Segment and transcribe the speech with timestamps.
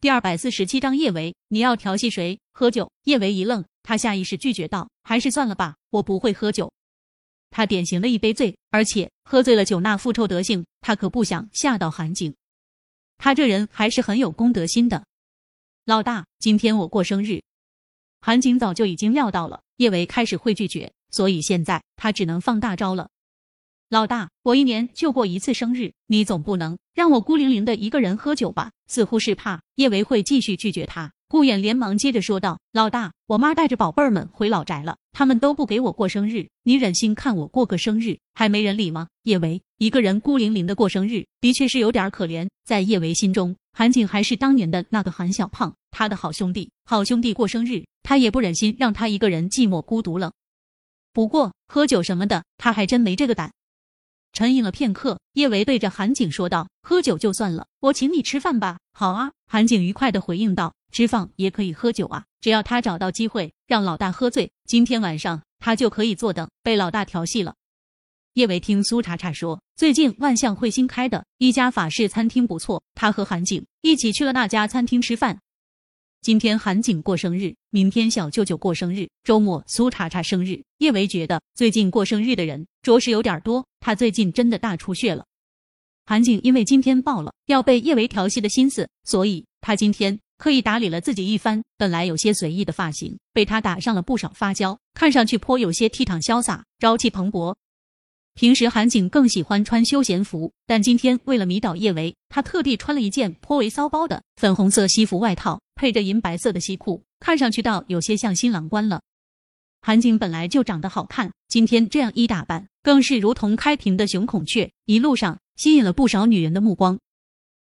[0.00, 2.40] 第二百四十七章叶维，你要调戏谁？
[2.54, 2.90] 喝酒？
[3.04, 6.72] 叶维一愣，他下意识拒绝道：“还是算了吧，我不会喝酒。”
[7.50, 12.34] 他典型的一杯醉，而且喝醉了酒那副臭德性，他可不想吓到韩景。
[13.18, 15.04] 他这人还是很有公德心的。
[15.84, 17.42] 老大，今天我过生日。
[18.22, 23.10] 韩景早就已经料到了叶维开始会拒绝，所以现在他只能放大招了。
[23.90, 28.70] 老大，我一年就过一次生日，你总不能让我孤零零的一个人喝酒吧？
[28.86, 31.10] 似乎是怕叶维会继续拒绝他。
[31.26, 42.48] 顾衍连忙接着说道：“老大，我妈带着宝贝儿们回老宅了，他们都不给我过生日，你忍心看我过个生日还没人理吗？”叶维一个人孤零零的过生日，的确是有点可怜。
[42.64, 46.70] 在叶维心中，韩景还是当年的那个韩小胖，他的好兄弟。
[46.84, 50.30] 好兄弟过生日，他也不忍心让他一个人寂寞孤独冷。
[51.12, 53.50] 不过喝酒什么的，他还真没这个胆。
[54.32, 58.78] 沉吟了片刻，叶维对着韩景说道：“喝酒就算了，我请你吃饭吧。
[58.92, 60.74] ”“好啊。”韩景愉快的回应道。
[60.92, 62.24] 吃饭也可以喝酒啊！
[62.40, 67.54] 只要他找到机会让老大喝醉，今天晚上他就可以坐等被老大调戏了。
[68.34, 75.38] 叶维听苏茶茶说，最近万象汇新开的一家法式餐厅不错，他和韩景一起去了那家餐厅吃饭。
[76.22, 80.62] 今天韩景过生日，明天小舅舅过生日，周末苏茶茶生日。
[80.76, 85.24] 叶维觉得最近过生日的人着实有点多，他最近真的大出血了。
[86.04, 90.18] 韩景因为今天爆了要被叶维调戏的心思，所以他今天。
[90.36, 97.54] 刻意打理了自己一番，本来有些随意的发型，被他打上了不少发胶，看上去颇有些倜傥潇洒，朝气蓬勃。
[98.32, 109.00] 平时韩景更喜欢穿休闲服，但今天为了迷倒叶维，他特地穿了一件颇为骚包的粉红色西服外套，配着银白色的西裤，看上去倒有些像新郎官了。
[109.80, 116.98] 韩景本来就长得好看，今天这样一打扮，更是如同开屏的雄孔雀，一路上吸引了不少女人的目光。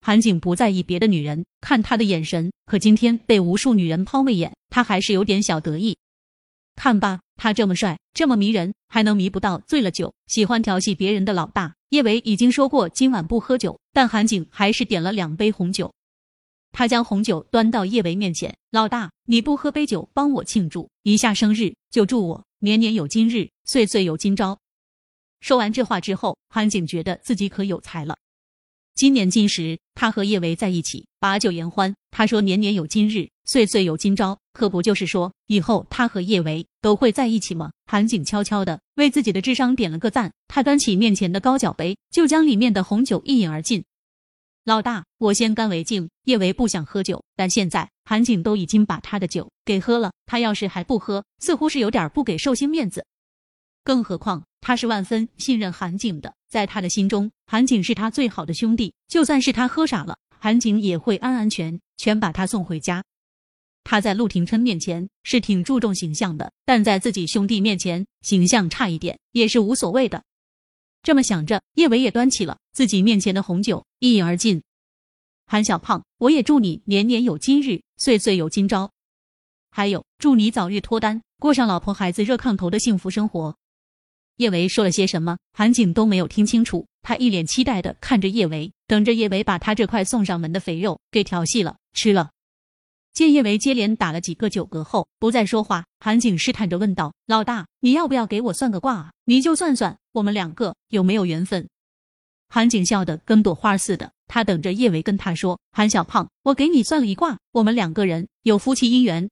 [0.00, 5.98] 韩景不在意别的女人看他的眼神，可今天被无数女人抛媚眼，他还是有点小得意。
[6.76, 11.74] 看吧，他这么帅，这么迷人，还能迷不到醉了酒喜欢调戏别人的老大？
[11.90, 15.92] 叶维已经说过今晚不喝酒，但韩景还是点了两杯红酒。
[16.72, 24.58] 他将红酒端到叶维面前：“老大，你不喝杯酒帮我庆祝一下生日，就祝我年年有今日，岁岁有今朝。”
[25.40, 28.16] 说完这话之后，韩景觉得自己可有才了。
[28.94, 31.94] 今年今时，他和叶维在一起把酒言欢。
[32.10, 37.70] 他说：“年年有今日，岁岁有今朝。”可不就是说以后他和叶维都会在一起吗？
[37.86, 40.32] 韩景悄悄的为自己的智商点了个赞。
[40.48, 43.84] 他端起面前的高脚杯，就将里面的红酒一饮而尽。
[44.64, 46.10] 老大，我先干为敬。
[46.24, 53.04] 叶维不想喝酒，但现在韩景都已经把他的酒给喝了，他要是还不喝，似乎是有点不给寿星面子。
[53.82, 56.34] 更何况他是万分信任韩景的。
[56.50, 58.92] 在他的心中，韩景是他最好的兄弟。
[59.08, 63.02] 就算是他喝傻了，韩景也会安安全全把他送回家。
[63.82, 70.22] 他在陆廷琛面前是挺注重形象的，但在自己兄弟面前，形象差一点也是无所谓的。
[71.02, 74.62] 这么想着，叶伟也端起了自己面前的红酒，一饮而尽。
[75.46, 78.90] 韩小胖，我也祝你年年有今日，岁岁有今朝。
[79.70, 83.56] 还有，祝你早日脱单，过上老婆孩子热炕头的幸福生活。
[84.36, 86.86] 叶维说了些什么，韩景都没有听清楚。
[87.02, 92.30] 他一脸期待的看着叶维，等着叶维把他这块送上门的肥肉给调戏了吃了。
[93.12, 99.12] 见叶维接连打了几个酒嗝后不再说话，韩景试探着问道：“老大，你要不要给我算个卦啊？
[99.24, 101.68] 你就算算我们两个有没有缘分。”
[102.48, 109.28] 韩景笑得跟朵花似的，他等着叶维跟他说：“韩小胖，我给你算了一卦，我们两个人有夫妻姻缘。”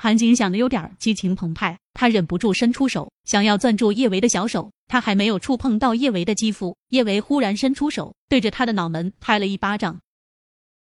[0.00, 4.70] 韩景想的有点激情澎湃，他忍不住伸出手，想要攥住叶维的小手。
[4.86, 10.00] 他还没有触碰到叶维的肌肤，叶维忽然伸出手，对着他的脑门拍了一巴掌。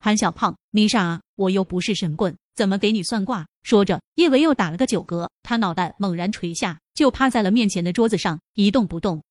[0.05, 1.21] 韩小胖，你傻啊！
[1.35, 3.47] 我又不是神棍，怎么给你算卦？
[3.63, 9.23] 说着，叶维又打了个酒嗝，他脑袋猛然垂下，就趴在了面前的桌子上，一动不动。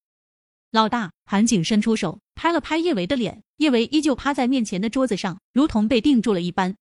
[0.72, 6.74] 老大，韩景伸出手拍了拍叶维的脸，叶维依旧趴在面前的桌子上，如同被定住了一般。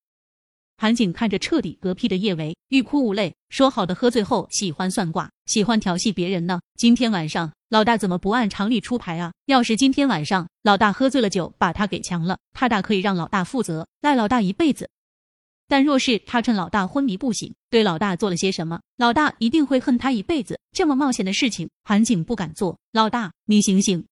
[0.84, 3.34] 韩景看着彻底嗝屁的叶维，欲哭无泪。
[3.48, 6.60] 说好的喝醉后喜欢算卦，喜欢调戏别人呢？
[6.76, 9.32] 今天晚上老大怎么不按常理出牌啊？
[9.46, 14.90] 要是今天晚上老大喝醉了酒，把他给强了，他大可以让老大负责，赖老大一辈子。
[15.70, 20.60] 但若是他趁老大昏迷不醒，对老大做了些什么，老大一定会恨他一辈子。
[20.74, 22.78] 这么冒险的事情，韩景不敢做。
[22.92, 24.04] 老大，你醒醒！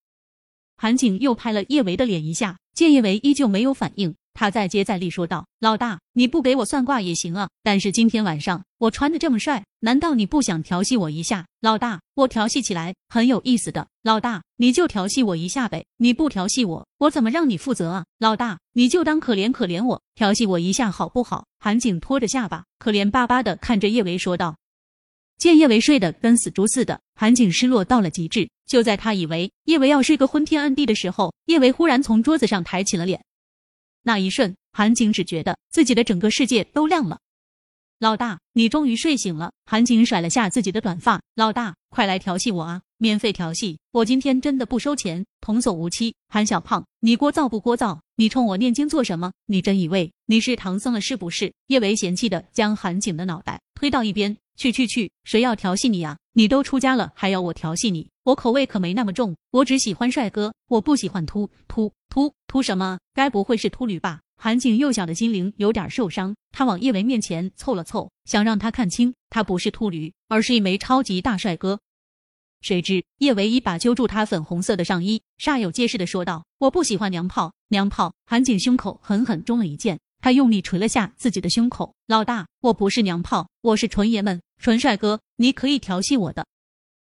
[0.78, 11.46] 韩景又拍了叶维的脸一下，见叶维依旧没有反应，他再接再厉说道：“老大，你不给我算卦也行啊，但是今天晚上我穿的这么帅，难道你不想调戏我一下？
[11.60, 13.88] 老大，我调戏起来很有意思的。
[14.04, 18.06] 老大，你就调戏我一下呗，你不调戏我，我怎么让你负责啊？
[18.20, 24.56] 老大，你就当可怜可怜我，调戏我一下好不好？”韩景拖着下巴，可怜巴巴的看着叶维说道。
[25.38, 28.50] 见叶维睡得跟死猪似的，韩景失落到了极致。
[28.68, 33.22] 就在他以为叶维要睡个昏天暗地的时候，叶维忽然从桌子上抬起了脸。
[34.04, 37.20] 那一瞬，韩景只觉得自己的整个世界都亮了。
[38.00, 39.52] 老大，你终于睡醒了。
[39.66, 42.82] 韩景甩了下自己的短发，老大，快来调戏我啊！
[43.02, 46.14] 免费调戏，我今天真的不收钱，童叟无欺。
[46.30, 47.98] 韩小胖，你聒噪不聒噪？
[48.16, 49.32] 你冲我念经做什么？
[49.48, 51.52] 你真以为你是唐僧了是不是？
[51.66, 54.38] 叶维嫌弃的将韩景的脑袋推到一边。
[54.56, 56.16] 去去去，谁要调戏你啊？
[56.34, 58.08] 你都出家了，还要我调戏你？
[58.24, 63.00] 我口味可没那么重，我只喜欢帅哥，我不喜欢秃秃秃秃什么？
[63.16, 64.20] 该不会是秃驴吧？
[64.38, 71.80] 韩景幼小的心灵有点受伤，他往叶维面前凑了凑，想让他看清，他不是秃驴，而是一枚超级大帅哥。
[72.62, 80.00] 谁知叶维一把揪住他粉红色的上衣，煞有介事的说道：“我不喜欢娘炮，娘炮！”韩景胸口狠狠中了一箭。
[80.20, 86.46] 他用力捶了下自己的胸口，老大，我不是娘炮，我是纯爷们，纯帅哥，你可以调戏我的。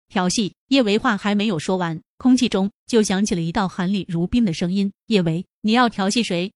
[0.08, 6.50] 调戏叶维话还没有说完，空气中就响起了一道寒凛如冰的声音：叶维，你要调戏谁？